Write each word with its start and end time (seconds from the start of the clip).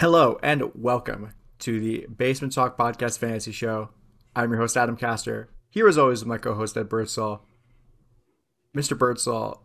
Hello 0.00 0.38
and 0.42 0.62
welcome 0.74 1.34
to 1.58 1.78
the 1.78 2.06
Basement 2.06 2.54
Talk 2.54 2.78
Podcast 2.78 3.18
Fantasy 3.18 3.52
Show. 3.52 3.90
I'm 4.34 4.50
your 4.50 4.58
host, 4.58 4.74
Adam 4.74 4.96
Castor. 4.96 5.50
Here, 5.68 5.86
as 5.86 5.98
always, 5.98 6.20
with 6.20 6.26
my 6.26 6.38
co 6.38 6.54
host, 6.54 6.74
Ed 6.74 6.88
Birdsall. 6.88 7.44
Mr. 8.74 8.96
Birdsall, 8.96 9.62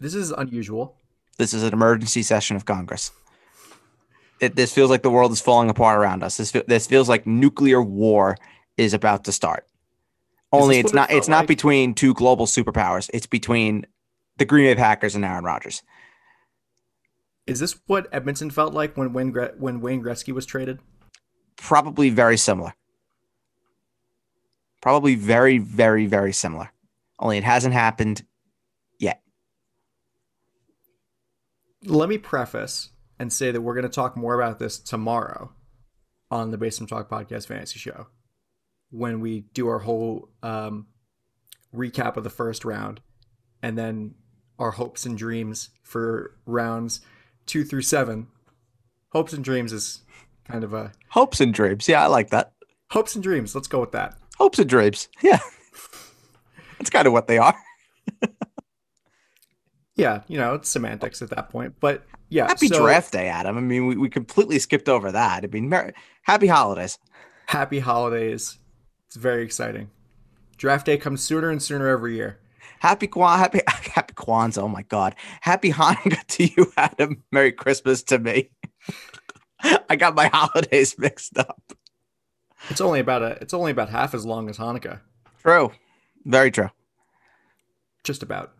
this 0.00 0.14
is 0.14 0.32
unusual. 0.32 0.98
This 1.38 1.54
is 1.54 1.62
an 1.62 1.72
emergency 1.72 2.22
session 2.22 2.56
of 2.56 2.66
Congress. 2.66 3.10
It, 4.38 4.54
this 4.54 4.70
feels 4.70 4.90
like 4.90 5.00
the 5.00 5.08
world 5.08 5.32
is 5.32 5.40
falling 5.40 5.70
apart 5.70 5.98
around 5.98 6.22
us. 6.22 6.36
This, 6.36 6.52
this 6.52 6.86
feels 6.86 7.08
like 7.08 7.26
nuclear 7.26 7.80
war 7.80 8.36
is 8.76 8.92
about 8.92 9.24
to 9.24 9.32
start. 9.32 9.64
Only 10.52 10.78
it's 10.78 10.92
not. 10.92 11.10
It 11.10 11.16
it's 11.16 11.28
not 11.28 11.46
between 11.46 11.94
two 11.94 12.12
global 12.12 12.44
superpowers. 12.44 13.08
It's 13.14 13.26
between 13.26 13.86
the 14.36 14.44
Green 14.44 14.66
Bay 14.66 14.74
Packers 14.74 15.14
and 15.14 15.24
Aaron 15.24 15.44
Rodgers. 15.44 15.82
Is 17.50 17.58
this 17.58 17.80
what 17.88 18.06
Edmonton 18.12 18.48
felt 18.48 18.74
like 18.74 18.96
when 18.96 19.12
Wayne, 19.12 19.32
Gre- 19.32 19.56
when 19.58 19.80
Wayne 19.80 20.04
Gretzky 20.04 20.32
was 20.32 20.46
traded? 20.46 20.78
Probably 21.56 22.08
very 22.08 22.36
similar. 22.36 22.74
Probably 24.80 25.16
very, 25.16 25.58
very, 25.58 26.06
very 26.06 26.32
similar. 26.32 26.70
Only 27.18 27.38
it 27.38 27.42
hasn't 27.42 27.74
happened 27.74 28.24
yet. 29.00 29.22
Let 31.84 32.08
me 32.08 32.18
preface 32.18 32.90
and 33.18 33.32
say 33.32 33.50
that 33.50 33.62
we're 33.62 33.74
going 33.74 33.82
to 33.82 33.88
talk 33.88 34.16
more 34.16 34.40
about 34.40 34.60
this 34.60 34.78
tomorrow 34.78 35.52
on 36.30 36.52
the 36.52 36.56
Basement 36.56 36.88
Talk 36.88 37.10
Podcast 37.10 37.48
Fantasy 37.48 37.80
Show 37.80 38.06
when 38.90 39.18
we 39.18 39.40
do 39.54 39.66
our 39.66 39.80
whole 39.80 40.28
um, 40.44 40.86
recap 41.74 42.16
of 42.16 42.22
the 42.22 42.30
first 42.30 42.64
round 42.64 43.00
and 43.60 43.76
then 43.76 44.14
our 44.60 44.70
hopes 44.70 45.04
and 45.04 45.18
dreams 45.18 45.70
for 45.82 46.36
rounds 46.46 47.00
two 47.50 47.64
through 47.64 47.82
seven. 47.82 48.28
Hopes 49.10 49.32
and 49.32 49.44
dreams 49.44 49.72
is 49.72 50.02
kind 50.44 50.62
of 50.62 50.72
a 50.72 50.92
hopes 51.08 51.40
and 51.40 51.52
dreams. 51.52 51.88
Yeah, 51.88 52.04
I 52.04 52.06
like 52.06 52.30
that. 52.30 52.52
Hopes 52.90 53.14
and 53.14 53.22
dreams. 53.22 53.54
Let's 53.54 53.68
go 53.68 53.80
with 53.80 53.92
that. 53.92 54.16
Hopes 54.38 54.58
and 54.58 54.68
dreams. 54.68 55.08
Yeah, 55.22 55.40
that's 56.78 56.90
kind 56.90 57.06
of 57.06 57.12
what 57.12 57.26
they 57.26 57.36
are. 57.38 57.54
yeah, 59.96 60.22
you 60.28 60.38
know, 60.38 60.54
it's 60.54 60.68
semantics 60.68 61.20
at 61.20 61.30
that 61.30 61.50
point. 61.50 61.74
But 61.80 62.04
yeah, 62.30 62.46
happy 62.46 62.68
so, 62.68 62.78
draft 62.78 63.12
day, 63.12 63.28
Adam. 63.28 63.58
I 63.58 63.60
mean, 63.60 63.86
we, 63.86 63.96
we 63.96 64.08
completely 64.08 64.58
skipped 64.58 64.88
over 64.88 65.12
that. 65.12 65.44
I 65.44 65.48
mean, 65.48 65.68
mer- 65.68 65.92
happy 66.22 66.46
holidays. 66.46 66.98
Happy 67.46 67.80
holidays. 67.80 68.58
It's 69.08 69.16
very 69.16 69.42
exciting. 69.42 69.90
Draft 70.56 70.86
day 70.86 70.96
comes 70.96 71.22
sooner 71.22 71.50
and 71.50 71.62
sooner 71.62 71.88
every 71.88 72.14
year. 72.14 72.39
Happy 72.80 73.06
Kwan, 73.06 73.38
happy 73.38 73.60
happy 73.68 74.14
Kwanzaa. 74.14 74.62
Oh 74.62 74.68
my 74.68 74.82
God. 74.82 75.14
Happy 75.40 75.72
Hanukkah 75.72 76.26
to 76.26 76.44
you, 76.44 76.72
Adam. 76.76 77.22
Merry 77.30 77.52
Christmas 77.52 78.02
to 78.04 78.18
me. 78.18 78.50
I 79.90 79.96
got 79.96 80.14
my 80.14 80.28
holidays 80.28 80.98
mixed 80.98 81.36
up. 81.38 81.72
It's 82.68 82.80
only 82.80 83.00
about 83.00 83.22
a 83.22 83.38
it's 83.40 83.54
only 83.54 83.70
about 83.70 83.90
half 83.90 84.14
as 84.14 84.24
long 84.24 84.48
as 84.48 84.58
Hanukkah. 84.58 85.00
True. 85.42 85.72
Very 86.24 86.50
true. 86.50 86.70
Just 88.04 88.22
about. 88.22 88.52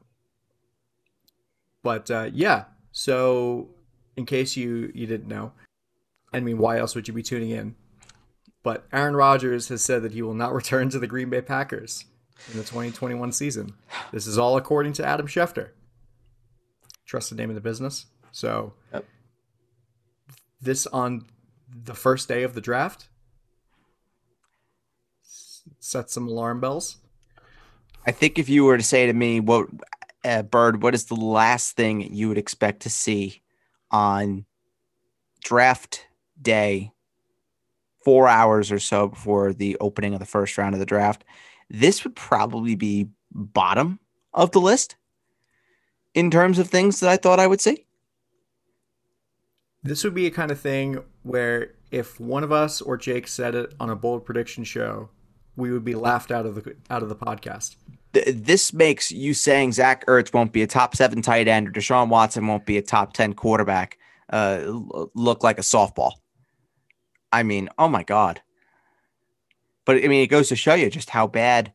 But 1.83 2.11
uh, 2.11 2.31
yeah, 2.33 2.65
so 2.93 3.71
in 4.17 4.27
case 4.27 4.57
you 4.57 4.93
you 4.95 5.07
didn't 5.07 5.29
know, 5.29 5.53
I 6.33 6.41
mean, 6.41 6.59
why 6.59 6.79
else 6.79 6.95
would 6.95 7.09
you 7.09 7.15
be 7.15 7.23
tuning 7.23 7.51
in? 7.51 7.75
But 8.63 8.87
Aaron 8.93 9.17
Rodgers 9.17 9.69
has 9.69 9.83
said 9.83 10.03
that 10.03 10.13
he 10.13 10.21
will 10.21 10.35
not 10.35 10.53
return 10.53 10.91
to 10.91 10.99
the 10.99 11.07
Green 11.07 11.31
Bay 11.31 11.41
Packers 11.41 12.05
in 12.49 12.57
the 12.57 12.65
2021 12.65 13.33
season. 13.33 13.75
This 14.13 14.27
is 14.27 14.39
all 14.39 14.57
according 14.57 14.93
to 14.95 15.07
Adam 15.07 15.27
Schefter. 15.27 15.71
Trust 17.07 17.31
the 17.31 17.37
name 17.37 17.51
of 17.51 17.55
the 17.55 17.61
business. 17.61 18.07
So, 18.33 18.75
yep. 18.93 19.05
this 20.61 20.87
on 20.87 21.27
the 21.85 21.95
first 21.95 22.29
day 22.29 22.43
of 22.43 22.55
the 22.55 22.61
draft 22.61 23.09
set 25.81 26.11
some 26.11 26.29
alarm 26.29 26.61
bells. 26.61 26.97
I 28.07 28.13
think 28.13 28.39
if 28.39 28.49
you 28.49 28.65
were 28.65 28.77
to 28.77 28.83
say 28.83 29.07
to 29.07 29.13
me, 29.13 29.41
"What, 29.41 29.69
uh, 30.25 30.43
Bird? 30.43 30.83
What 30.83 30.95
is 30.95 31.07
the 31.07 31.17
last 31.17 31.77
thing 31.77 32.01
you 32.01 32.29
would 32.29 32.39
expect 32.39 32.83
to 32.83 32.91
see 32.91 33.43
on 33.91 34.47
draft 35.45 36.07
day, 36.41 36.93
four 38.05 38.29
hours 38.29 38.71
or 38.71 38.79
so 38.79 39.09
before 39.09 39.53
the 39.53 39.77
opening 39.81 40.15
of 40.15 40.21
the 40.21 40.27
first 40.27 40.57
round 40.57 40.75
of 40.75 40.79
the 40.79 40.87
draft?" 40.87 41.25
This 41.71 42.05
would 42.05 42.17
probably 42.17 42.75
be 42.75 43.09
bottom 43.33 44.01
of 44.35 44.51
the 44.51 44.61
list 44.61 44.97
in 46.13 46.31
terms 46.31 46.59
of 46.59 46.69
things 46.69 47.01
that 47.01 47.09
I 47.09 47.17
thought 47.17 47.41
I 47.41 47.47
would 47.47 47.61
see. 47.61 47.87
This 49.83 50.05
would 50.05 50.15
be 50.15 50.27
a 50.27 50.31
kind 50.31 50.51
of 50.51 50.61
thing 50.61 51.03
where 51.23 51.75
if 51.91 52.21
one 52.21 52.45
of 52.45 52.53
us 52.53 52.81
or 52.83 52.97
Jake 52.97 53.29
said 53.29 53.55
it 53.55 53.75
on 53.81 53.89
a 53.89 53.97
bold 53.97 54.25
prediction 54.27 54.65
show, 54.65 55.09
we 55.57 55.73
would 55.73 55.85
be 55.85 55.95
laughed 55.95 56.31
out 56.31 56.45
of 56.45 56.57
the 56.57 56.77
out 56.91 57.03
of 57.03 57.09
the 57.09 57.17
podcast. 57.17 57.77
This 58.13 58.73
makes 58.73 59.13
you 59.13 59.35
saying 59.35 59.73
Zach 59.73 60.05
Ertz 60.07 60.35
won't 60.35 60.53
be 60.53 60.63
a 60.63 60.67
top 60.67 60.97
seven 60.97 61.23
tight 61.23 61.49
end 61.49 61.69
or 61.69 61.71
Deshaun 61.71 62.09
Watson 62.09 62.47
won't 62.47 62.67
be 62.67 62.77
a 62.77 62.83
top 62.83 63.13
ten 63.13 63.33
quarterback 63.33 63.97
uh, 64.31 64.63
look 65.15 65.43
like 65.43 65.59
a 65.59 65.63
softball. 65.63 66.13
I 67.33 67.43
mean, 67.43 67.69
oh 67.79 67.89
my 67.89 68.03
god. 68.03 68.43
But 69.91 70.05
I 70.05 70.07
mean, 70.07 70.23
it 70.23 70.29
goes 70.29 70.49
to 70.51 70.55
show 70.55 70.75
you 70.75 70.89
just 70.89 71.11
how 71.11 71.27
bad 71.27 71.73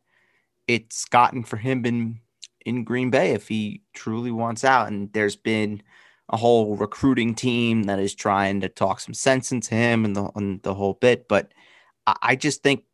it's 0.69 1.03
gotten 1.03 1.43
for 1.43 1.57
him 1.57 1.85
in 1.85 2.21
in 2.65 2.85
Green 2.85 3.09
Bay 3.09 3.31
if 3.31 3.49
he 3.49 3.81
truly 3.93 4.31
wants 4.31 4.63
out. 4.63 4.87
And 4.87 5.11
there's 5.11 5.35
been 5.35 5.83
a 6.29 6.37
whole 6.37 6.77
recruiting 6.77 7.35
team 7.35 7.83
that 7.83 7.99
is 7.99 8.15
trying 8.15 8.61
to 8.61 8.69
talk 8.69 9.01
some 9.01 9.13
sense 9.13 9.51
into 9.51 9.75
him 9.75 10.05
and 10.05 10.15
the 10.15 10.31
and 10.33 10.61
the 10.61 10.73
whole 10.73 10.93
bit. 10.93 11.27
But 11.27 11.51
I 12.07 12.37
just 12.37 12.63
think 12.63 12.85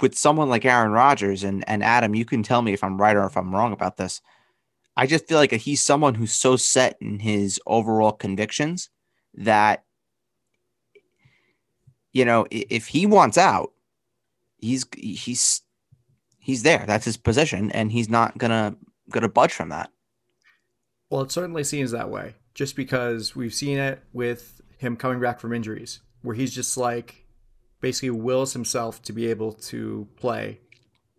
with 0.00 0.16
someone 0.16 0.48
like 0.48 0.64
Aaron 0.64 0.92
Rodgers 0.92 1.44
and 1.44 1.62
and 1.68 1.84
Adam, 1.84 2.14
you 2.14 2.24
can 2.24 2.42
tell 2.42 2.62
me 2.62 2.72
if 2.72 2.82
I'm 2.82 2.98
right 2.98 3.16
or 3.16 3.26
if 3.26 3.36
I'm 3.36 3.54
wrong 3.54 3.74
about 3.74 3.98
this. 3.98 4.22
I 4.96 5.06
just 5.06 5.28
feel 5.28 5.36
like 5.36 5.52
he's 5.52 5.82
someone 5.82 6.14
who's 6.14 6.32
so 6.32 6.56
set 6.56 6.96
in 7.02 7.18
his 7.18 7.60
overall 7.66 8.12
convictions 8.12 8.88
that 9.34 9.84
you 12.14 12.24
know 12.24 12.46
if 12.50 12.86
he 12.86 13.04
wants 13.04 13.36
out 13.36 13.74
he's 14.60 14.86
he's 14.96 15.62
he's 16.38 16.62
there. 16.62 16.84
That's 16.86 17.04
his 17.04 17.16
position, 17.16 17.70
and 17.72 17.92
he's 17.92 18.08
not 18.08 18.38
gonna 18.38 18.76
gonna 19.10 19.28
budge 19.28 19.52
from 19.52 19.68
that. 19.70 19.90
Well, 21.10 21.22
it 21.22 21.32
certainly 21.32 21.64
seems 21.64 21.90
that 21.90 22.10
way, 22.10 22.34
just 22.54 22.76
because 22.76 23.34
we've 23.34 23.54
seen 23.54 23.78
it 23.78 24.02
with 24.12 24.60
him 24.78 24.96
coming 24.96 25.20
back 25.20 25.40
from 25.40 25.52
injuries, 25.52 26.00
where 26.22 26.34
he's 26.34 26.54
just 26.54 26.76
like 26.76 27.26
basically 27.80 28.10
wills 28.10 28.52
himself 28.52 29.02
to 29.02 29.12
be 29.12 29.26
able 29.28 29.52
to 29.52 30.06
play 30.16 30.60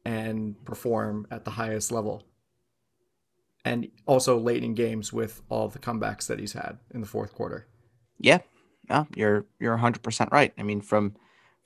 and 0.06 0.63
perform 0.66 1.28
at 1.31 1.46
the 1.46 1.52
highest 1.52 1.91
level. 1.91 2.23
And 3.63 3.90
also 4.08 4.40
late 4.40 4.63
in 4.63 4.73
games 4.73 5.13
with 5.13 5.41
all 5.50 5.68
the 5.68 5.78
comebacks 5.78 6.25
that 6.28 6.40
he's 6.40 6.53
had 6.53 6.79
in 6.91 7.02
the 7.02 7.08
fourth 7.08 7.34
quarter. 7.34 7.68
Yeah, 8.18 8.40
no, 8.90 9.08
you're 9.16 9.46
you're 9.59 9.73
100 9.73 10.02
percent 10.02 10.31
right. 10.31 10.53
I 10.58 10.63
mean, 10.63 10.81
from 10.81 11.16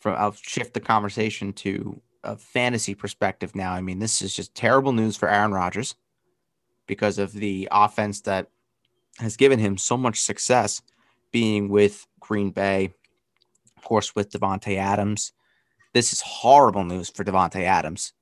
from 0.06 0.16
I'll 0.20 0.36
shift 0.40 0.76
the 0.76 0.80
conversation 0.80 1.52
to 1.54 2.00
a 2.24 2.38
fantasy 2.38 2.94
perspective 2.94 3.56
now. 3.56 3.74
I 3.74 3.82
mean, 3.82 3.98
this 3.98 4.22
is 4.22 4.36
just 4.36 4.54
terrible 4.54 4.92
news 4.92 5.18
for 5.18 5.28
Aaron 5.28 5.52
Rodgers 5.52 5.96
because 6.86 7.18
of 7.18 7.34
the 7.34 7.68
offense 7.72 8.22
that 8.22 8.50
has 9.18 9.36
given 9.36 9.58
him 9.58 9.80
so 9.80 9.98
much 9.98 10.22
success 10.22 10.84
being 11.32 11.70
with 11.70 12.06
Green 12.20 12.52
Bay, 12.52 12.94
of 13.78 13.84
course, 13.84 14.14
with 14.14 14.30
Davante 14.30 14.78
Adams. 14.78 15.34
This 15.96 16.14
is 16.14 16.22
horrible 16.22 16.84
news 16.84 17.10
for 17.10 17.24
Davante 17.24 17.64
Adams. 17.64 18.14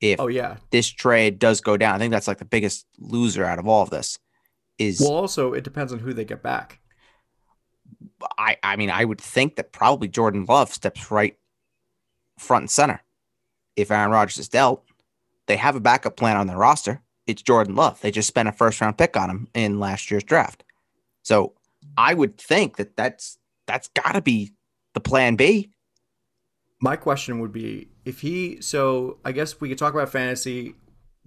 If 0.00 0.18
oh 0.18 0.26
yeah, 0.26 0.56
this 0.72 0.88
trade 0.88 1.38
does 1.38 1.60
go 1.60 1.76
down, 1.76 1.94
I 1.94 1.98
think 1.98 2.10
that's 2.10 2.26
like 2.26 2.38
the 2.38 2.46
biggest 2.46 2.84
loser 2.98 3.44
out 3.44 3.60
of 3.60 3.68
all 3.68 3.84
of 3.84 3.90
this. 3.90 4.18
Is 4.76 4.98
well, 5.00 5.10
also 5.10 5.52
it 5.52 5.62
depends 5.62 5.92
on 5.92 6.00
who 6.00 6.12
they 6.12 6.24
get 6.24 6.42
back. 6.42 6.80
I, 8.38 8.56
I 8.62 8.76
mean, 8.76 8.90
I 8.90 9.04
would 9.04 9.20
think 9.20 9.56
that 9.56 9.72
probably 9.72 10.08
Jordan 10.08 10.44
Love 10.44 10.72
steps 10.72 11.10
right 11.10 11.36
front 12.38 12.62
and 12.62 12.70
center. 12.70 13.02
If 13.76 13.90
Aaron 13.90 14.10
Rodgers 14.10 14.38
is 14.38 14.48
dealt, 14.48 14.84
they 15.46 15.56
have 15.56 15.76
a 15.76 15.80
backup 15.80 16.16
plan 16.16 16.36
on 16.36 16.46
their 16.46 16.56
roster. 16.56 17.00
It's 17.26 17.42
Jordan 17.42 17.74
Love. 17.74 18.00
They 18.00 18.10
just 18.10 18.28
spent 18.28 18.48
a 18.48 18.52
first 18.52 18.80
round 18.80 18.98
pick 18.98 19.16
on 19.16 19.30
him 19.30 19.48
in 19.54 19.80
last 19.80 20.10
year's 20.10 20.24
draft. 20.24 20.64
So 21.22 21.54
I 21.96 22.14
would 22.14 22.38
think 22.38 22.76
that 22.76 22.96
that's 22.96 23.38
that's 23.66 23.88
got 23.88 24.12
to 24.12 24.22
be 24.22 24.52
the 24.94 25.00
plan 25.00 25.36
B. 25.36 25.70
My 26.80 26.96
question 26.96 27.40
would 27.40 27.52
be 27.52 27.88
if 28.04 28.20
he. 28.20 28.60
So 28.60 29.18
I 29.24 29.32
guess 29.32 29.60
we 29.60 29.68
could 29.68 29.78
talk 29.78 29.92
about 29.92 30.08
fantasy. 30.08 30.74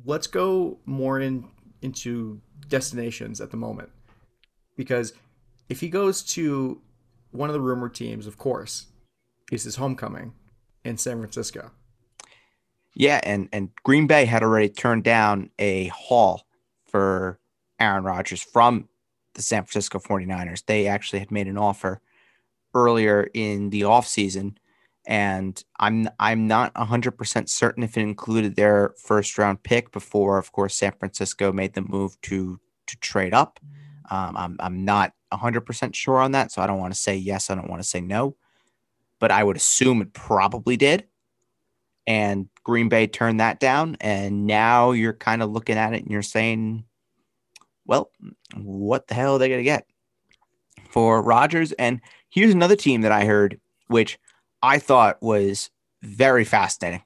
Let's 0.04 0.28
go 0.28 0.80
more 0.86 1.20
in 1.20 1.48
into 1.82 2.42
destinations 2.68 3.42
at 3.42 3.52
the 3.52 3.58
moment 3.58 3.90
because 4.76 5.14
if 5.72 5.80
he 5.80 5.88
goes 5.88 6.22
to 6.22 6.82
one 7.32 7.50
of 7.50 7.54
the 7.54 7.62
rumored 7.62 7.96
teams, 7.96 8.28
of 8.28 8.38
course, 8.38 8.88
is 9.54 9.64
his 9.64 9.78
homecoming 9.78 10.34
in 10.84 10.98
San 10.98 11.18
Francisco. 11.18 11.72
Yeah, 12.94 13.22
and 13.24 13.48
and 13.54 13.70
Green 13.84 14.06
Bay 14.06 14.26
had 14.26 14.44
already 14.44 14.68
turned 14.68 15.06
down 15.06 15.50
a 15.58 15.88
haul 15.88 16.46
for 16.84 17.40
Aaron 17.80 18.04
Rodgers 18.04 18.42
from 18.42 18.90
the 19.34 19.42
San 19.42 19.64
Francisco 19.64 19.98
49ers. 19.98 20.66
They 20.66 20.88
actually 20.88 21.20
had 21.20 21.32
made 21.32 21.48
an 21.48 21.58
offer 21.58 22.02
earlier 22.76 23.30
in 23.34 23.70
the 23.70 23.82
offseason 23.82 24.58
and 25.08 25.64
I'm 25.80 26.10
I'm 26.20 26.48
not 26.48 26.74
100% 26.74 27.50
certain 27.50 27.84
if 27.84 27.98
it 27.98 28.02
included 28.02 28.56
their 28.56 28.94
first 28.98 29.38
round 29.38 29.64
pick 29.64 29.92
before 29.92 30.38
of 30.38 30.52
course 30.52 30.76
San 30.76 30.92
Francisco 30.92 31.52
made 31.54 31.74
the 31.74 31.82
move 31.82 32.20
to 32.24 32.60
to 32.88 32.98
trade 32.98 33.34
up. 33.34 33.60
Um, 34.12 34.36
I'm 34.38 34.58
I'm 34.60 34.86
not 34.86 35.14
100% 35.34 35.96
sure 35.96 36.20
on 36.20 36.34
that, 36.34 36.52
so 36.52 36.62
I 36.62 36.68
don't 36.68 36.80
want 36.80 36.94
to 36.94 37.00
say 37.00 37.16
yes, 37.16 37.50
I 37.50 37.56
don't 37.56 37.70
want 37.70 37.82
to 37.82 37.88
say 37.88 38.02
no, 38.02 38.36
but 39.20 39.32
I 39.32 39.44
would 39.44 39.56
assume 39.56 40.02
it 40.02 40.14
probably 40.14 40.78
did. 40.78 41.06
And 42.06 42.50
Green 42.64 42.90
Bay 42.90 43.08
turned 43.08 43.40
that 43.40 43.60
down, 43.60 43.96
and 44.02 44.46
now 44.46 44.92
you're 44.92 45.14
kind 45.14 45.42
of 45.42 45.52
looking 45.52 45.78
at 45.78 45.94
it 45.94 46.04
and 46.04 46.12
you're 46.12 46.22
saying, 46.22 46.84
well, 47.86 48.12
what 48.56 49.08
the 49.08 49.14
hell 49.14 49.36
are 49.36 49.40
they 49.40 49.48
going 49.48 49.60
to 49.60 49.64
get 49.64 49.88
for 50.90 51.22
Rodgers? 51.22 51.72
And 51.74 52.02
here's 52.30 52.54
another 52.54 52.76
team 52.76 53.02
that 53.02 53.12
I 53.12 53.26
heard, 53.26 53.60
which 53.88 54.20
I 54.62 54.80
thought 54.80 55.22
was 55.22 55.70
very 56.02 56.44
fascinating. 56.44 57.04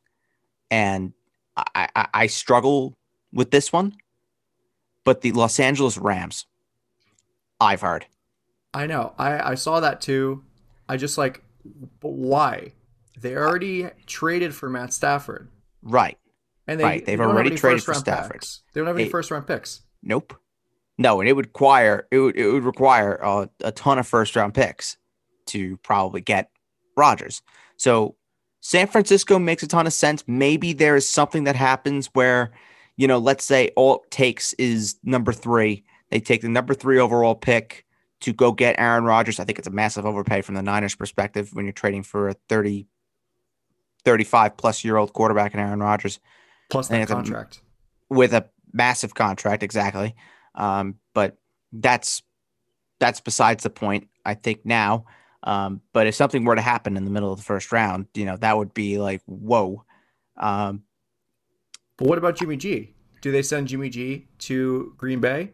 And 0.72 1.14
I, 1.56 1.88
I, 1.96 2.08
I 2.14 2.28
struggle 2.28 2.98
with 3.32 3.52
this 3.52 3.72
one, 3.72 3.96
but 5.04 5.22
the 5.22 5.32
Los 5.34 5.60
Angeles 5.60 5.98
Rams, 5.98 6.46
I've 7.60 7.82
heard. 7.82 8.06
I 8.74 8.88
know. 8.88 9.14
I, 9.18 9.52
I 9.52 9.56
saw 9.56 9.80
that 9.80 10.02
too. 10.02 10.44
I 10.90 10.98
just 10.98 11.18
like, 11.18 11.44
but 12.02 12.12
why? 12.12 12.74
They 13.20 13.36
already 13.36 13.90
traded 14.06 14.54
for 14.54 14.70
Matt 14.70 14.94
Stafford. 14.94 15.50
Right. 15.82 16.18
And 16.68 16.80
they, 16.80 16.84
right. 16.84 17.06
They've 17.06 17.18
they 17.18 17.24
already 17.24 17.56
traded 17.56 17.84
for 17.84 17.94
Stafford. 17.94 18.34
picks. 18.34 18.62
They 18.74 18.82
don't 18.82 18.88
have 18.88 18.96
any 18.98 19.06
They- 19.06 19.10
first 19.12 19.32
round 19.32 19.48
picks. 19.48 19.82
Nope. 20.04 20.36
No, 20.98 21.20
and 21.20 21.28
it 21.28 21.34
would 21.34 21.48
require 21.48 22.08
it 22.12 22.20
would, 22.20 22.38
it 22.38 22.50
would 22.52 22.64
require 22.64 23.16
a, 23.16 23.50
a 23.62 23.72
ton 23.72 24.00
of 24.00 24.08
first 24.08 24.36
round 24.36 24.54
picks 24.54 24.98
to 25.48 25.78
probably 25.78 26.22
get 26.22 26.50
Rodgers. 26.96 27.42
So 27.78 28.16
San 28.62 28.88
Francisco 28.88 29.38
makes 29.38 29.62
a 29.64 29.68
ton 29.68 29.88
of 29.88 29.94
sense. 29.94 30.24
Maybe 30.28 30.74
there 30.74 30.96
is 30.96 31.08
something 31.10 31.44
that 31.44 31.56
happens 31.56 32.08
where, 32.14 32.52
you 32.98 33.08
know, 33.08 33.18
let's 33.18 33.44
say 33.44 33.72
all 33.76 33.96
it 34.04 34.12
takes 34.12 34.54
is 34.54 34.96
number 35.04 35.34
three. 35.34 35.84
They 36.12 36.20
take 36.20 36.42
the 36.42 36.50
number 36.50 36.74
three 36.74 37.00
overall 37.00 37.36
pick 37.36 37.86
to 38.22 38.34
go 38.34 38.52
get 38.52 38.76
Aaron 38.80 39.04
Rodgers. 39.04 39.40
I 39.40 39.44
think 39.44 39.60
it's 39.60 39.68
a 39.68 39.72
massive 39.72 40.06
overpay 40.06 40.42
from 40.42 40.56
the 40.56 40.62
Niners 40.62 40.96
perspective 40.96 41.50
when 41.54 41.66
you're 41.66 41.74
trading 41.74 42.04
for 42.04 42.30
a 42.30 42.36
30, 42.50 42.88
35 44.06 44.58
plus 44.58 44.84
year 44.84 44.98
old 44.98 45.14
quarterback 45.14 45.54
in 45.54 45.60
Aaron 45.60 45.80
Rodgers 45.82 46.20
Plus 46.70 46.88
that 46.88 47.02
it's 47.02 47.12
a- 47.12 47.16
contract. 47.16 47.62
with 48.10 48.34
a 48.34 48.48
massive 48.74 49.14
contract 49.16 49.64
exactly 49.64 50.16
um, 50.56 50.96
but 51.14 51.38
that's 51.72 52.22
that's 53.00 53.22
besides 53.22 53.64
the 53.64 53.70
point 53.70 54.10
i 54.26 54.34
think 54.34 54.66
now 54.66 55.06
um, 55.44 55.80
but 55.94 56.08
if 56.08 56.16
something 56.16 56.44
were 56.44 56.56
to 56.56 56.62
happen 56.62 56.98
in 56.98 57.06
the 57.06 57.12
middle 57.12 57.32
of 57.32 57.38
the 57.38 57.44
first 57.44 57.72
round 57.72 58.08
you 58.14 58.26
know 58.26 58.36
that 58.38 58.58
would 58.58 58.74
be 58.74 58.98
like 58.98 59.22
whoa 59.26 59.84
um, 60.38 60.84
But 61.98 62.08
what 62.10 62.18
about 62.18 62.36
Jimmy 62.36 62.58
G? 62.58 62.94
Do 63.22 63.32
they 63.32 63.42
send 63.42 63.70
Jimmy 63.70 63.90
G 63.90 64.28
to 64.40 64.94
Green 64.98 65.22
Bay? 65.22 65.52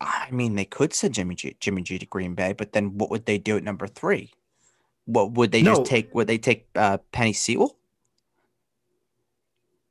I 0.00 0.28
mean 0.30 0.54
they 0.54 0.64
could 0.64 0.92
send 0.94 1.14
jimmy 1.14 1.34
g 1.34 1.56
jimmy 1.60 1.82
g 1.82 1.98
to 1.98 2.06
green 2.06 2.34
bay 2.34 2.52
but 2.52 2.72
then 2.72 2.96
what 2.98 3.10
would 3.10 3.26
they 3.26 3.38
do 3.38 3.56
at 3.56 3.64
number 3.64 3.86
three 3.86 4.32
what 5.06 5.32
would 5.32 5.50
they 5.52 5.62
No. 5.62 5.74
just 5.76 5.86
take 5.86 6.14
would 6.14 6.26
they 6.26 6.38
take 6.38 6.68
uh, 6.76 6.98
Penei 7.12 7.34
Sewell 7.34 7.76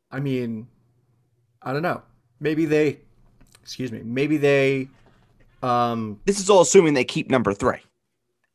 I 0.09 0.21
mean, 0.21 0.67
I 1.61 1.73
don't 1.73 1.81
know. 1.81 2.01
Maybe 2.39 2.63
they, 2.65 2.99
excuse 3.61 3.91
me, 3.91 4.01
maybe 4.05 4.37
they, 4.37 4.87
um, 5.61 6.21
this 6.23 6.39
is 6.39 6.49
all 6.49 6.61
assuming 6.61 6.93
they 6.93 7.03
keep 7.03 7.29
number 7.29 7.53
three 7.53 7.79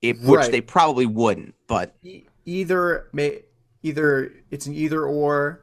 if, 0.00 0.18
which 0.22 0.38
Right. 0.38 0.50
they 0.50 0.60
probably 0.62 1.04
wouldn't 1.04 1.54
but 1.66 1.94
e- 2.02 2.24
either 2.46 3.08
may 3.12 3.42
either 3.82 4.32
it's 4.50 4.66
an 4.66 4.74
either 4.74 5.04
or. 5.04 5.60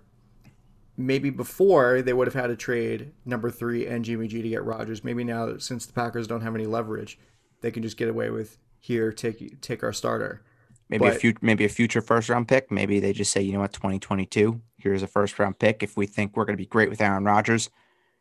Maybe 0.99 1.29
before 1.29 2.01
they 2.01 2.11
would 2.11 2.27
have 2.27 2.33
had 2.33 2.47
to 2.47 2.57
trade 2.57 3.13
number 3.23 3.49
three 3.49 3.87
and 3.87 4.03
Jimmy 4.03 4.27
G 4.27 4.41
to 4.41 4.49
get 4.49 4.65
Rodgers. 4.65 5.01
Maybe 5.01 5.23
now 5.23 5.57
since 5.57 5.85
the 5.85 5.93
Packers 5.93 6.27
don't 6.27 6.41
have 6.41 6.55
any 6.55 6.65
leverage, 6.65 7.17
they 7.61 7.71
can 7.71 7.83
just 7.83 7.95
get 7.95 8.09
away 8.09 8.29
with 8.29 8.57
here 8.79 9.13
take 9.13 9.61
take 9.61 9.81
our 9.81 9.93
starter. 9.93 10.43
Maybe 10.89 11.05
a 11.05 11.13
future, 11.13 11.39
maybe 11.41 11.63
a 11.63 11.69
future 11.69 12.01
first 12.01 12.27
round 12.27 12.49
pick. 12.49 12.69
Maybe 12.69 12.99
they 12.99 13.13
just 13.13 13.31
say, 13.31 13.41
you 13.41 13.53
know 13.53 13.59
what, 13.59 13.71
2022, 13.71 14.59
here's 14.77 15.01
a 15.01 15.07
first 15.07 15.39
round 15.39 15.57
pick. 15.57 15.83
If 15.83 15.95
we 15.95 16.05
think 16.05 16.35
we're 16.35 16.43
going 16.45 16.57
to 16.57 16.61
be 16.61 16.65
great 16.65 16.89
with 16.89 16.99
Aaron 16.99 17.23
Rodgers, 17.23 17.69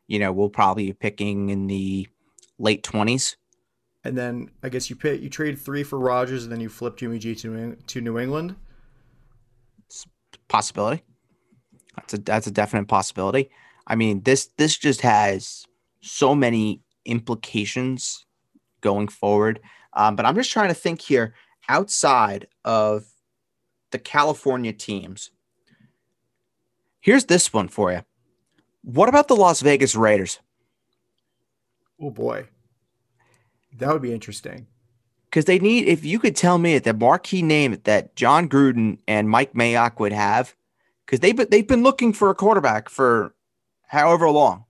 you 0.07 0.21
know, 0.21 0.31
we'll 0.31 0.49
probably 0.49 0.87
be 0.87 0.93
picking 0.93 1.49
in 1.49 1.67
the 1.67 2.07
late 2.61 2.85
20s. 2.85 3.35
And 4.05 4.17
then 4.17 4.51
I 4.63 4.69
guess 4.69 4.89
you 4.89 4.95
pay, 4.95 5.17
you 5.17 5.29
trade 5.29 5.59
three 5.59 5.83
for 5.83 5.99
Rodgers, 5.99 6.45
and 6.45 6.53
then 6.53 6.61
you 6.61 6.69
flip 6.69 6.97
Jimmy 6.97 7.19
G 7.19 7.35
to 7.37 7.75
to 7.75 8.01
New 8.01 8.19
England. 8.21 8.55
Possibility. 10.47 11.03
That's 12.01 12.15
a 12.15 12.19
that's 12.19 12.47
a 12.47 12.51
definite 12.51 12.89
possibility. 12.89 13.51
I 13.87 13.95
mean, 13.95 14.23
this 14.23 14.51
this 14.57 14.77
just 14.77 15.01
has 15.03 15.67
so 16.01 16.35
many 16.35 16.83
implications 17.05 18.27
going 18.81 19.09
forward. 19.09 19.61
Um, 19.95 20.17
but 20.17 20.27
I'm 20.27 20.35
just 20.35 20.53
trying 20.53 20.69
to 20.69 20.75
think 20.75 21.01
here 21.01 21.35
outside 21.69 22.47
of 22.65 23.07
the 23.91 23.99
California 23.99 24.73
teams. 24.73 25.31
Here's 27.01 27.25
this 27.25 27.53
one 27.53 27.69
for 27.69 27.93
you. 27.93 28.03
What 28.83 29.09
about 29.09 29.29
the 29.29 29.37
Las 29.37 29.61
Vegas 29.61 29.95
Raiders? 29.95 30.41
Oh 32.01 32.11
boy, 32.11 32.47
that 33.77 33.93
would 33.93 34.03
be 34.03 34.13
interesting. 34.13 34.67
Because 35.25 35.45
they 35.45 35.59
need, 35.59 35.87
if 35.87 36.05
you 36.05 36.19
could 36.19 36.37
tell 36.37 36.57
me 36.57 36.79
the 36.79 36.95
marquee 36.95 37.43
name 37.43 37.79
that 37.85 38.17
Jon 38.17 38.49
Gruden 38.49 38.99
and 39.07 39.29
Mike 39.29 39.53
Mayock 39.53 40.01
would 40.01 40.13
have, 40.13 40.55
because 41.09 41.21
they've 41.21 41.37
been, 41.37 41.49
they've 41.51 41.67
been 41.67 41.83
looking 41.83 42.13
for 42.13 42.29
a 42.29 42.35
quarterback 42.35 42.91
for 42.91 43.35
however 43.87 44.29
long. 44.29 44.67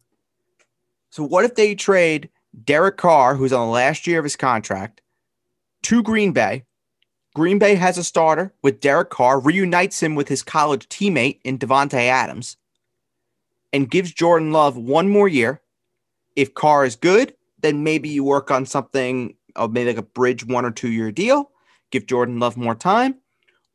So 1.11 1.25
what 1.25 1.45
if 1.45 1.57
they 1.57 1.75
trade 1.75 2.31
Derek 2.65 2.97
Carr, 2.97 3.35
who's 3.35 3.53
on 3.53 3.67
the 3.67 3.73
last 3.73 4.07
year 4.07 4.21
of 4.21 4.25
his 4.25 4.37
contract, 4.37 5.01
to 5.83 6.01
Green 6.01 6.31
Bay? 6.31 6.65
Green 7.35 7.59
Bay 7.59 7.75
has 7.75 7.99
a 7.99 8.05
starter 8.05 8.55
with 8.63 8.79
Derek 8.79 9.11
Carr, 9.11 9.41
reunites 9.41 10.01
him 10.01 10.15
with 10.15 10.29
his 10.29 10.45
college 10.45 10.89
teammate 10.89 11.41
in 11.43 11.59
Davante 11.59 11.95
Adams, 11.95 12.57
and 13.73 13.91
gives 13.91 14.13
Jordan 14.13 14.53
Love 14.53 14.77
one 14.77 15.09
more 15.09 15.29
year. 15.29 15.61
If 16.37 16.55
Carr 16.55 16.85
is 16.85 16.95
good, 16.95 17.35
then 17.61 17.83
maybe 17.83 18.09
you 18.09 18.23
work 18.23 18.53
on 18.53 18.65
something 18.65 19.35
of 19.57 19.73
maybe 19.73 19.91
like 19.91 19.99
a 19.99 20.03
bridge 20.03 20.47
one 20.47 20.65
or 20.65 20.71
two 20.71 20.93
year 20.93 21.11
deal, 21.11 21.51
give 21.91 22.07
Jordan 22.07 22.39
Love 22.39 22.57
more 22.57 22.77
time. 22.77 23.17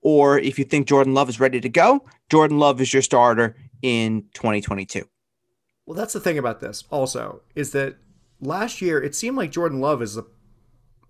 Or 0.04 0.38
if 0.38 0.60
you 0.60 0.66
think 0.66 0.88
Jordan 0.88 1.14
Love 1.14 1.30
is 1.30 1.40
ready 1.40 1.62
to 1.62 1.70
go, 1.70 2.06
Jordan 2.30 2.60
Love 2.60 2.82
is 2.82 2.94
your 2.94 3.02
starter 3.02 3.56
in 3.82 4.26
2022. 4.34 5.08
Well, 5.86 5.98
that's 5.98 6.14
the 6.14 6.20
thing 6.20 6.38
about 6.38 6.60
this 6.60 6.84
also 6.90 7.42
is 7.56 7.72
that 7.72 7.98
last 8.40 8.82
year 8.82 9.02
it 9.02 9.16
seemed 9.16 9.38
like 9.38 9.52
Jordan 9.52 9.80
Love 9.80 10.02
is 10.02 10.18
a 10.18 10.26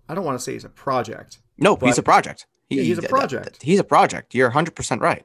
I 0.08 0.14
don't 0.14 0.24
want 0.24 0.38
to 0.38 0.42
say 0.42 0.52
he's 0.52 0.64
a 0.64 0.68
project. 0.68 1.38
No, 1.58 1.76
he's 1.76 1.98
a 1.98 2.02
project. 2.02 2.46
Yeah, 2.68 2.82
he's 2.82 2.98
a 2.98 3.02
project. 3.02 3.62
He's 3.62 3.78
a 3.78 3.84
project. 3.84 4.34
You're 4.34 4.50
100% 4.50 5.00
right. 5.00 5.24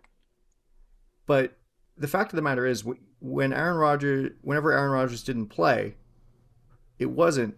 But 1.26 1.58
the 1.98 2.08
fact 2.08 2.32
of 2.32 2.38
the 2.38 2.42
matter 2.42 2.66
is, 2.66 2.86
when 3.20 3.52
Aaron 3.54 3.78
Rodgers, 3.78 4.32
whenever 4.42 4.72
Aaron 4.72 4.92
Rodgers 4.92 5.24
didn't 5.24 5.48
play, 5.48 5.96
it 6.98 7.08
wasn't 7.08 7.56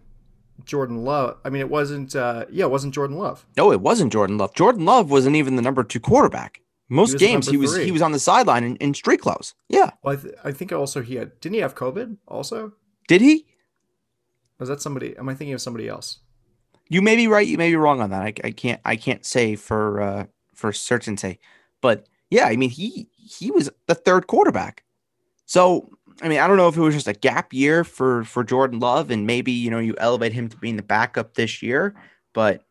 Jordan 0.64 1.04
Love. 1.04 1.38
I 1.44 1.50
mean, 1.50 1.60
it 1.60 1.70
wasn't. 1.70 2.14
Uh, 2.14 2.46
yeah, 2.50 2.64
it 2.64 2.70
wasn't 2.70 2.94
Jordan 2.94 3.18
Love. 3.18 3.46
No, 3.56 3.72
it 3.72 3.80
wasn't 3.80 4.12
Jordan 4.12 4.38
Love. 4.38 4.54
Jordan 4.54 4.84
Love 4.84 5.10
wasn't 5.10 5.36
even 5.36 5.56
the 5.56 5.62
number 5.62 5.82
two 5.82 6.00
quarterback. 6.00 6.60
Most 6.88 7.14
was 7.14 7.20
games 7.20 7.48
he 7.48 7.56
was 7.56 7.74
three. 7.74 7.84
he 7.84 7.90
was 7.90 8.02
on 8.02 8.12
the 8.12 8.18
sideline 8.18 8.64
in, 8.64 8.76
in 8.76 8.92
street 8.92 9.20
clothes. 9.20 9.54
Yeah. 9.68 9.92
Well, 10.02 10.14
I, 10.14 10.20
th- 10.20 10.34
I 10.44 10.52
think 10.52 10.72
also 10.72 11.00
he 11.00 11.16
had. 11.16 11.40
Didn't 11.40 11.54
he 11.54 11.60
have 11.60 11.74
COVID? 11.74 12.18
Also, 12.28 12.72
Did 13.08 13.20
he? 13.22 13.46
was 14.58 14.68
that 14.68 14.82
somebody? 14.82 15.16
Am 15.16 15.28
I 15.28 15.34
thinking 15.34 15.54
of 15.54 15.60
somebody 15.60 15.88
else? 15.88 16.18
You 16.88 17.00
may 17.02 17.16
be 17.16 17.26
right. 17.26 17.46
You 17.46 17.56
may 17.56 17.70
be 17.70 17.76
wrong 17.76 18.00
on 18.00 18.10
that. 18.10 18.22
I, 18.22 18.34
I 18.44 18.50
can't. 18.50 18.80
I 18.84 18.96
can't 18.96 19.24
say 19.24 19.56
for 19.56 20.00
uh, 20.02 20.26
for 20.54 20.72
certainty. 20.72 21.40
But 21.80 22.06
yeah, 22.30 22.44
I 22.44 22.56
mean 22.56 22.70
he 22.70 23.08
he 23.16 23.50
was 23.50 23.70
the 23.86 23.94
third 23.94 24.26
quarterback. 24.26 24.84
So 25.46 25.88
I 26.20 26.28
mean 26.28 26.38
I 26.38 26.46
don't 26.46 26.56
know 26.56 26.68
if 26.68 26.76
it 26.76 26.80
was 26.80 26.94
just 26.94 27.08
a 27.08 27.12
gap 27.12 27.52
year 27.52 27.84
for 27.84 28.24
for 28.24 28.44
Jordan 28.44 28.80
Love, 28.80 29.10
and 29.10 29.26
maybe 29.26 29.52
you 29.52 29.70
know 29.70 29.78
you 29.78 29.94
elevate 29.98 30.32
him 30.32 30.48
to 30.48 30.56
being 30.56 30.76
the 30.76 30.82
backup 30.82 31.34
this 31.34 31.62
year. 31.62 31.94
But 32.32 32.64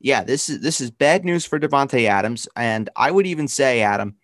yeah, 0.00 0.24
this 0.24 0.48
is 0.48 0.60
this 0.60 0.80
is 0.80 0.90
bad 0.90 1.24
news 1.24 1.44
for 1.44 1.60
Davante 1.60 2.08
Adams, 2.08 2.48
and 2.56 2.90
I 2.96 3.10
would 3.10 3.26
even 3.26 3.48
say 3.48 3.82
Adam, 3.82 4.16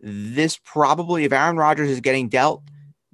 this 0.00 0.58
probably 0.58 1.24
if 1.24 1.32
Aaron 1.32 1.56
Rodgers 1.56 1.90
is 1.90 2.00
getting 2.00 2.28
dealt. 2.28 2.62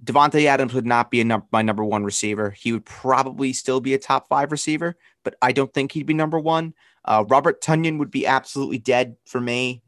Davante 0.02 0.46
Adams 0.46 0.72
would 0.72 0.86
not 0.86 1.10
be 1.10 1.22
num- 1.22 1.44
my 1.52 1.60
number 1.60 1.84
one 1.84 2.04
receiver. 2.04 2.50
He 2.50 2.72
would 2.72 2.86
probably 2.86 3.52
still 3.52 3.80
be 3.80 3.92
a 3.92 3.98
top 3.98 4.28
five 4.28 4.50
receiver 4.50 4.96
but 5.24 5.34
I 5.42 5.52
don't 5.52 5.72
think 5.72 5.92
he'd 5.92 6.06
be 6.06 6.14
number 6.14 6.38
one. 6.38 6.74
Uh, 7.04 7.24
Robert 7.28 7.62
Tonyan 7.62 7.98
would 7.98 8.10
be 8.10 8.26
absolutely 8.26 8.78
dead 8.78 9.16
for 9.26 9.40
me. 9.40 9.82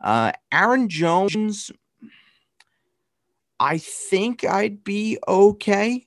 Uh, 0.00 0.32
Aaron 0.52 0.88
Jones, 0.88 1.70
I 3.60 3.78
think 3.78 4.42
I'd 4.42 4.82
be 4.82 5.18
okay. 5.28 6.06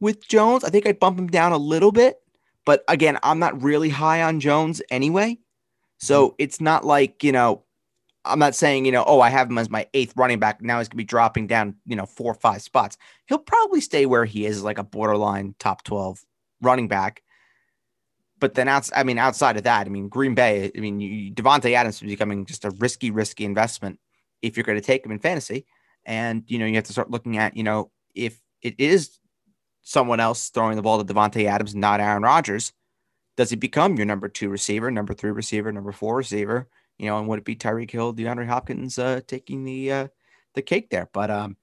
with 0.00 0.26
Jones. 0.26 0.64
I 0.64 0.70
think 0.70 0.86
I'd 0.86 0.98
bump 0.98 1.18
him 1.18 1.28
down 1.28 1.52
a 1.52 1.58
little 1.58 1.92
bit. 1.92 2.16
But 2.64 2.84
again, 2.88 3.18
I'm 3.22 3.38
not 3.38 3.62
really 3.62 3.90
high 3.90 4.22
on 4.22 4.40
Jones 4.40 4.82
anyway. 4.90 5.38
So 5.98 6.28
mm-hmm. 6.28 6.34
it's 6.38 6.60
not 6.60 6.84
like, 6.84 7.22
you 7.22 7.32
know, 7.32 7.64
I'm 8.24 8.38
not 8.38 8.54
saying, 8.54 8.84
you 8.84 8.92
know, 8.92 9.04
oh, 9.06 9.20
I 9.20 9.30
have 9.30 9.50
him 9.50 9.58
as 9.58 9.70
my 9.70 9.86
eighth 9.94 10.14
running 10.16 10.38
back. 10.38 10.62
Now 10.62 10.78
he's 10.78 10.88
going 10.88 10.96
to 10.96 10.96
be 10.98 11.04
dropping 11.04 11.46
down, 11.46 11.76
you 11.86 11.96
know, 11.96 12.06
four 12.06 12.32
or 12.32 12.34
five 12.34 12.62
spots. 12.62 12.96
He'll 13.26 13.38
probably 13.38 13.80
stay 13.80 14.06
where 14.06 14.24
he 14.24 14.46
is, 14.46 14.62
like 14.62 14.78
a 14.78 14.84
borderline 14.84 15.54
top 15.58 15.84
12 15.84 16.24
running 16.60 16.88
back. 16.88 17.22
But 18.38 18.54
then, 18.54 18.68
outside, 18.68 18.98
I 18.98 19.02
mean, 19.04 19.18
outside 19.18 19.58
of 19.58 19.64
that, 19.64 19.86
I 19.86 19.90
mean, 19.90 20.08
Green 20.08 20.34
Bay, 20.34 20.70
I 20.74 20.80
mean, 20.80 20.98
you, 20.98 21.30
Davante 21.32 21.74
Adams 21.74 21.96
is 21.96 22.00
becoming 22.00 22.46
just 22.46 22.64
a 22.64 22.70
risky, 22.70 23.10
risky 23.10 23.44
investment 23.44 23.98
if 24.40 24.56
you're 24.56 24.64
going 24.64 24.80
to 24.80 24.84
take 24.84 25.04
him 25.04 25.12
in 25.12 25.18
fantasy. 25.18 25.66
And, 26.04 26.44
you 26.46 26.58
know, 26.58 26.66
you 26.66 26.74
have 26.74 26.84
to 26.84 26.92
start 26.92 27.10
looking 27.10 27.38
at, 27.38 27.56
you 27.56 27.62
know, 27.62 27.90
if 28.14 28.40
it 28.62 28.74
is 28.78 29.18
someone 29.82 30.20
else 30.20 30.48
throwing 30.48 30.76
the 30.76 30.82
ball 30.82 31.02
to 31.02 31.14
Davante 31.14 31.44
Adams, 31.46 31.74
not 31.74 32.00
Aaron 32.00 32.22
Rodgers, 32.22 32.72
does 33.36 33.50
he 33.50 33.56
become 33.56 33.96
your 33.96 34.06
number 34.06 34.28
two 34.28 34.48
receiver, 34.48 34.90
number 34.90 35.14
three 35.14 35.30
receiver, 35.30 35.72
number 35.72 35.92
four 35.92 36.16
receiver? 36.16 36.68
You 36.98 37.06
know, 37.06 37.18
and 37.18 37.28
would 37.28 37.38
it 37.38 37.44
be 37.44 37.56
Tyreek 37.56 37.90
Hill, 37.90 38.14
DeAndre 38.14 38.46
Hopkins 38.46 38.98
uh, 38.98 39.20
taking 39.26 39.64
the 39.64 39.92
uh, 39.92 40.08
the 40.54 40.62
cake 40.62 40.90
there? 40.90 41.08
But 41.12 41.30
um, 41.30 41.56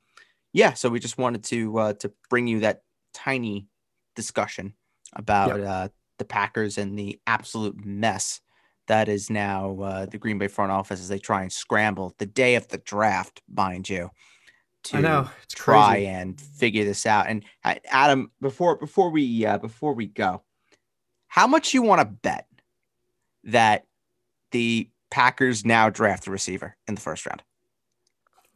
yeah, 0.54 0.74
so 0.74 0.90
we 0.90 1.00
just 1.00 1.20
wanted 1.20 1.44
to 1.46 1.78
uh, 1.78 1.94
to 1.94 2.12
bring 2.30 2.48
you 2.48 2.62
that 2.62 2.82
tiny 3.14 3.68
discussion 4.16 4.74
about 5.14 5.60
yep. 5.60 5.68
uh, 5.68 5.88
the 6.18 6.26
Packers 6.26 6.78
and 6.78 6.98
the 6.98 7.20
absolute 7.28 7.86
mess 7.86 8.42
that 8.88 9.10
is 9.10 9.30
now 9.30 9.80
uh, 9.82 10.06
the 10.06 10.18
Green 10.18 10.38
Bay 10.38 10.48
front 10.48 10.72
office 10.72 11.00
as 11.00 11.10
they 11.10 11.20
try 11.20 11.42
and 11.42 11.52
scramble 11.52 12.16
the 12.18 12.26
day 12.26 12.56
of 12.56 12.68
the 12.70 12.78
draft, 12.80 13.42
mind 13.50 13.90
you, 13.90 14.10
to 14.84 14.98
I 14.98 15.02
know, 15.02 15.30
it's 15.44 15.54
try 15.54 15.92
crazy. 15.92 16.08
and 16.08 16.40
figure 16.40 16.86
this 16.86 17.06
out. 17.06 17.28
And 17.28 17.44
uh, 17.64 17.76
Adam, 17.90 18.32
before 18.42 18.78
before 18.78 19.10
we 19.10 19.46
uh, 19.46 19.58
before 19.58 19.94
we 19.94 20.08
go, 20.08 20.44
how 21.28 21.48
much 21.48 21.74
you 21.74 21.82
want 21.82 22.02
to 22.02 22.06
bet 22.06 22.48
that 23.44 23.86
the 24.52 24.90
Packers 25.10 25.66
now 25.66 25.90
draft 25.90 26.28
a 26.28 26.32
receiver 26.32 26.76
in 26.88 26.96
the 26.96 27.02
first 27.02 27.26
round? 27.26 27.44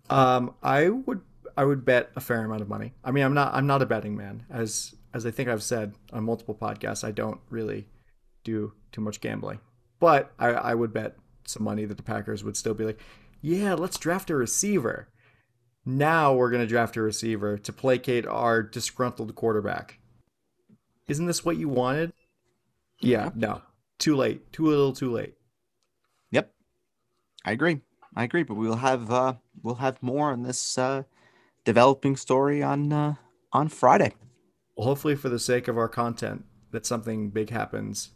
Um, 0.10 0.54
I 0.64 0.90
would 0.90 1.22
I 1.58 1.66
would 1.66 1.86
bet 1.86 2.12
a 2.16 2.22
fair 2.22 2.44
amount 2.44 2.62
of 2.62 2.70
money. 2.70 2.94
I 3.04 3.12
mean, 3.12 3.24
I'm 3.24 3.34
not 3.34 3.54
I'm 3.54 3.68
not 3.68 3.82
a 3.82 3.86
betting 3.86 4.16
man, 4.16 4.46
as 4.50 4.96
as 5.14 5.26
I 5.26 5.32
think 5.32 5.50
I've 5.50 5.64
said 5.64 5.94
on 6.14 6.24
multiple 6.24 6.56
podcasts. 6.56 7.04
I 7.04 7.12
don't 7.12 7.40
really 7.50 7.88
do 8.44 8.74
too 8.92 9.02
much 9.02 9.22
gambling, 9.22 9.60
but 10.02 10.34
I, 10.40 10.48
I 10.48 10.76
would 10.76 10.92
bet 10.92 11.16
some 11.46 11.64
money 11.64 11.86
that 11.86 11.96
the 11.96 12.04
Packers 12.04 12.44
would 12.44 12.58
still 12.58 12.74
be 12.74 12.84
like, 12.84 13.00
yeah, 13.40 13.76
let's 13.76 13.98
draft 13.98 14.30
a 14.30 14.36
receiver. 14.36 15.08
Now 15.86 16.34
we're 16.34 16.50
going 16.50 16.64
to 16.64 16.68
draft 16.68 16.98
a 16.98 17.02
receiver 17.02 17.58
to 17.60 17.72
placate 17.72 18.26
our 18.28 18.62
disgruntled 18.62 19.34
quarterback. 19.36 20.00
Isn't 21.08 21.28
this 21.28 21.46
what 21.46 21.58
you 21.58 21.70
wanted? 21.70 22.14
Yeah, 23.00 23.30
no. 23.36 23.62
Too 24.00 24.16
late. 24.16 24.52
Too 24.52 24.66
little, 24.66 24.92
too 24.92 25.12
late. 25.12 25.36
Yep. 26.32 26.52
I 27.46 27.52
agree. 27.52 27.82
I 28.16 28.24
agree, 28.24 28.44
but 28.44 28.56
we'll 28.56 28.76
have 28.76 29.10
uh 29.10 29.36
we'll 29.64 29.76
have 29.76 30.04
more 30.04 30.32
on 30.32 30.44
this 30.44 30.78
uh 30.78 31.04
developing 31.64 32.18
story 32.18 32.62
on 32.62 32.92
uh 32.92 33.16
on 33.54 33.70
Friday. 33.70 34.14
Well, 34.76 34.88
hopefully 34.88 35.16
for 35.16 35.30
the 35.30 35.40
sake 35.40 35.68
of 35.68 35.78
our 35.78 35.88
content 35.88 36.46
that 36.72 36.86
something 36.86 37.30
big 37.30 37.50
happens 37.52 38.10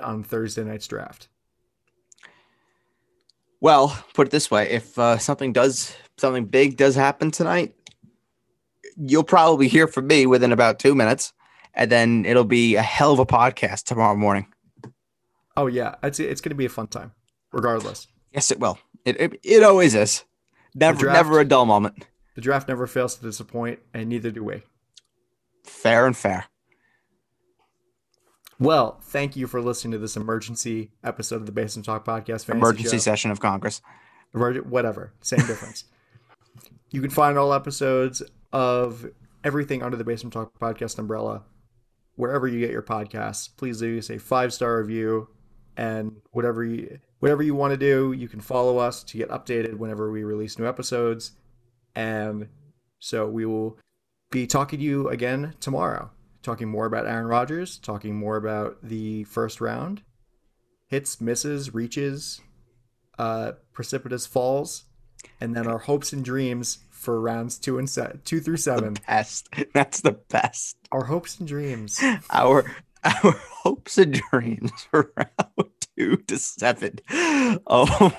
on 0.00 0.22
Thursday 0.22 0.64
night's 0.64 0.86
draft. 0.86 1.28
Well, 3.60 3.96
put 4.14 4.26
it 4.26 4.30
this 4.30 4.50
way: 4.50 4.70
if 4.70 4.98
uh, 4.98 5.18
something 5.18 5.52
does 5.52 5.94
something 6.18 6.46
big 6.46 6.76
does 6.76 6.94
happen 6.94 7.30
tonight, 7.30 7.74
you'll 8.96 9.24
probably 9.24 9.68
hear 9.68 9.86
from 9.86 10.06
me 10.06 10.26
within 10.26 10.52
about 10.52 10.78
two 10.78 10.94
minutes, 10.94 11.32
and 11.74 11.90
then 11.90 12.24
it'll 12.24 12.44
be 12.44 12.76
a 12.76 12.82
hell 12.82 13.12
of 13.12 13.18
a 13.18 13.26
podcast 13.26 13.84
tomorrow 13.84 14.16
morning. 14.16 14.46
Oh 15.56 15.66
yeah, 15.66 15.94
it's 16.02 16.18
it's 16.18 16.40
going 16.40 16.50
to 16.50 16.56
be 16.56 16.64
a 16.66 16.70
fun 16.70 16.88
time, 16.88 17.12
regardless. 17.52 18.08
Yes, 18.32 18.50
it 18.50 18.58
will. 18.58 18.78
It 19.04 19.20
it, 19.20 19.40
it 19.42 19.62
always 19.62 19.94
is. 19.94 20.24
Never 20.74 20.98
draft, 20.98 21.16
never 21.16 21.40
a 21.40 21.44
dull 21.44 21.66
moment. 21.66 22.06
The 22.34 22.40
draft 22.40 22.66
never 22.66 22.86
fails 22.86 23.16
to 23.16 23.22
disappoint, 23.22 23.80
and 23.92 24.08
neither 24.08 24.30
do 24.30 24.42
we. 24.42 24.62
Fair 25.64 26.06
and 26.06 26.16
fair. 26.16 26.46
Well, 28.62 29.00
thank 29.02 29.34
you 29.34 29.48
for 29.48 29.60
listening 29.60 29.90
to 29.90 29.98
this 29.98 30.16
emergency 30.16 30.92
episode 31.02 31.40
of 31.40 31.46
the 31.46 31.52
Basement 31.52 31.84
Talk 31.84 32.04
Podcast. 32.04 32.48
Emergency 32.48 32.96
show. 32.96 33.00
session 33.00 33.32
of 33.32 33.40
Congress. 33.40 33.82
Whatever, 34.30 35.12
same 35.20 35.44
difference. 35.48 35.86
you 36.92 37.00
can 37.00 37.10
find 37.10 37.36
all 37.36 37.52
episodes 37.52 38.22
of 38.52 39.04
everything 39.42 39.82
under 39.82 39.96
the 39.96 40.04
Basement 40.04 40.32
Talk 40.32 40.56
Podcast 40.60 41.00
umbrella 41.00 41.42
wherever 42.14 42.46
you 42.46 42.60
get 42.60 42.70
your 42.70 42.82
podcasts. 42.82 43.48
Please 43.56 43.82
leave 43.82 43.98
us 43.98 44.10
a 44.10 44.18
five 44.20 44.52
star 44.52 44.78
review 44.78 45.28
and 45.76 46.14
whatever 46.30 46.62
you 46.62 47.00
whatever 47.18 47.42
you 47.42 47.56
want 47.56 47.72
to 47.72 47.76
do. 47.76 48.12
You 48.12 48.28
can 48.28 48.40
follow 48.40 48.78
us 48.78 49.02
to 49.02 49.18
get 49.18 49.28
updated 49.30 49.74
whenever 49.74 50.12
we 50.12 50.22
release 50.22 50.56
new 50.56 50.68
episodes. 50.68 51.32
And 51.96 52.46
so 53.00 53.26
we 53.28 53.44
will 53.44 53.76
be 54.30 54.46
talking 54.46 54.78
to 54.78 54.84
you 54.84 55.08
again 55.08 55.54
tomorrow 55.58 56.12
talking 56.42 56.68
more 56.68 56.86
about 56.86 57.06
Aaron 57.06 57.26
Rodgers, 57.26 57.78
talking 57.78 58.14
more 58.16 58.36
about 58.36 58.78
the 58.82 59.24
first 59.24 59.60
round, 59.60 60.02
hits, 60.86 61.20
misses, 61.20 61.72
reaches, 61.74 62.40
uh, 63.18 63.52
precipitous 63.72 64.26
falls, 64.26 64.84
and 65.40 65.54
then 65.54 65.66
our 65.66 65.78
hopes 65.78 66.12
and 66.12 66.24
dreams 66.24 66.78
for 66.90 67.20
rounds 67.20 67.58
two 67.58 67.78
and 67.78 67.88
se- 67.88 68.20
two 68.24 68.40
through 68.40 68.56
seven. 68.56 68.94
The 68.94 69.00
best. 69.06 69.48
That's 69.74 70.00
the 70.00 70.12
best. 70.12 70.76
Our 70.90 71.04
hopes 71.04 71.38
and 71.38 71.48
dreams. 71.48 72.00
Our 72.30 72.64
our 73.04 73.32
hopes 73.62 73.98
and 73.98 74.20
dreams 74.30 74.70
for 74.90 75.12
round 75.16 75.70
two 75.96 76.16
to 76.18 76.38
seven. 76.38 76.98
Oh 77.66 78.10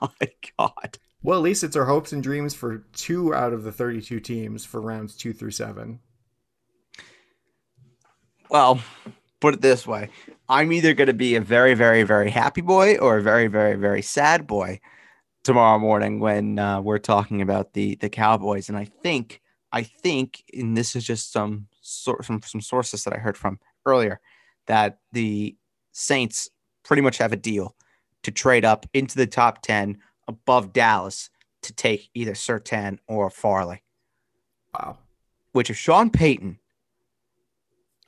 my 0.00 0.28
god. 0.58 0.98
Well, 1.22 1.38
at 1.38 1.42
least 1.42 1.64
it's 1.64 1.74
our 1.76 1.86
hopes 1.86 2.12
and 2.12 2.22
dreams 2.22 2.54
for 2.54 2.84
two 2.92 3.34
out 3.34 3.52
of 3.52 3.64
the 3.64 3.72
32 3.72 4.20
teams 4.20 4.64
for 4.64 4.80
rounds 4.80 5.16
two 5.16 5.32
through 5.32 5.50
seven. 5.50 5.98
Well, 8.50 8.82
put 9.38 9.54
it 9.54 9.60
this 9.60 9.86
way 9.86 10.10
I'm 10.48 10.72
either 10.72 10.92
going 10.94 11.06
to 11.06 11.14
be 11.14 11.36
a 11.36 11.40
very, 11.40 11.74
very, 11.74 12.02
very 12.02 12.28
happy 12.28 12.60
boy 12.60 12.96
or 12.96 13.18
a 13.18 13.22
very, 13.22 13.46
very, 13.46 13.76
very 13.76 14.02
sad 14.02 14.48
boy 14.48 14.80
tomorrow 15.44 15.78
morning 15.78 16.18
when 16.18 16.58
uh, 16.58 16.80
we're 16.80 16.98
talking 16.98 17.40
about 17.40 17.72
the 17.72 17.94
the 17.96 18.10
Cowboys. 18.10 18.68
And 18.68 18.76
I 18.76 18.84
think, 18.84 19.40
I 19.72 19.84
think, 19.84 20.42
and 20.52 20.76
this 20.76 20.96
is 20.96 21.04
just 21.04 21.32
some 21.32 21.68
sort 21.80 22.24
some 22.24 22.42
some 22.42 22.60
sources 22.60 23.04
that 23.04 23.14
I 23.14 23.18
heard 23.18 23.36
from 23.38 23.60
earlier 23.86 24.20
that 24.66 24.98
the 25.12 25.56
Saints 25.92 26.50
pretty 26.82 27.02
much 27.02 27.18
have 27.18 27.32
a 27.32 27.36
deal 27.36 27.76
to 28.24 28.32
trade 28.32 28.64
up 28.64 28.86
into 28.92 29.16
the 29.16 29.26
top 29.28 29.62
ten 29.62 29.98
above 30.26 30.72
Dallas 30.72 31.30
to 31.62 31.72
take 31.72 32.10
either 32.14 32.32
Surtain 32.32 32.98
or 33.06 33.30
Farley. 33.30 33.82
Wow. 34.74 34.98
Which 35.52 35.70
if 35.70 35.76
Sean 35.76 36.10
Payton 36.10 36.58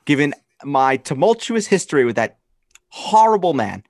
given 0.05 0.33
my 0.63 0.97
tumultuous 0.97 1.67
history 1.67 2.05
with 2.05 2.15
that 2.15 2.37
horrible 2.89 3.53
man, 3.53 3.83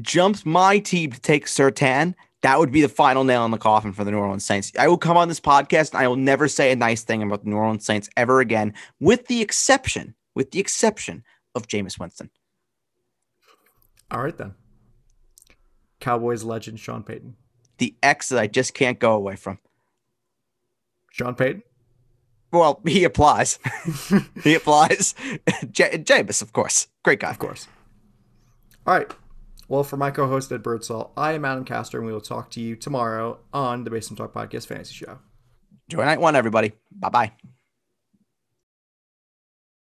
jumps 0.00 0.46
my 0.46 0.78
team 0.78 1.12
to 1.12 1.20
take 1.20 1.46
Surtain, 1.46 2.14
that 2.42 2.58
would 2.58 2.72
be 2.72 2.80
the 2.80 2.88
final 2.88 3.24
nail 3.24 3.44
in 3.44 3.50
the 3.50 3.58
coffin 3.58 3.92
for 3.92 4.04
the 4.04 4.10
New 4.10 4.18
Orleans 4.18 4.44
Saints. 4.44 4.72
I 4.78 4.88
will 4.88 4.98
come 4.98 5.16
on 5.16 5.28
this 5.28 5.40
podcast 5.40 5.92
and 5.92 6.02
I 6.02 6.08
will 6.08 6.16
never 6.16 6.48
say 6.48 6.72
a 6.72 6.76
nice 6.76 7.02
thing 7.02 7.22
about 7.22 7.44
the 7.44 7.50
New 7.50 7.56
Orleans 7.56 7.84
Saints 7.84 8.08
ever 8.16 8.40
again, 8.40 8.72
with 8.98 9.26
the 9.26 9.42
exception, 9.42 10.14
with 10.34 10.50
the 10.52 10.60
exception 10.60 11.22
of 11.54 11.66
Jameis 11.66 11.98
Winston. 11.98 12.30
All 14.10 14.22
right 14.22 14.36
then. 14.36 14.54
Cowboys 16.00 16.42
legend 16.42 16.80
Sean 16.80 17.02
Payton. 17.02 17.36
The 17.78 17.94
X 18.02 18.30
that 18.30 18.38
I 18.38 18.46
just 18.46 18.74
can't 18.74 18.98
go 18.98 19.12
away 19.12 19.36
from. 19.36 19.58
Sean 21.10 21.34
Payton? 21.34 21.62
Well, 22.52 22.80
he 22.86 23.04
applies. 23.04 23.58
he 24.42 24.54
applies. 24.54 25.14
J- 25.70 25.98
Jameis, 25.98 26.42
of 26.42 26.52
course. 26.52 26.88
Great 27.04 27.20
guy. 27.20 27.30
Of 27.30 27.38
course. 27.38 27.68
All 28.86 28.94
right. 28.94 29.10
Well, 29.68 29.84
for 29.84 29.96
my 29.96 30.10
co 30.10 30.26
host, 30.26 30.50
Ed 30.50 30.64
Birdsall, 30.64 31.12
I 31.16 31.32
am 31.32 31.44
Adam 31.44 31.64
Castor, 31.64 31.98
and 31.98 32.06
we 32.06 32.12
will 32.12 32.20
talk 32.20 32.50
to 32.52 32.60
you 32.60 32.74
tomorrow 32.74 33.38
on 33.52 33.84
the 33.84 33.90
Basement 33.90 34.18
Talk 34.18 34.34
Podcast 34.34 34.66
Fantasy 34.66 34.94
Show. 34.94 35.18
Enjoy 35.88 36.04
night 36.04 36.20
one, 36.20 36.34
everybody. 36.34 36.72
Bye 36.92 37.08
bye. 37.08 37.32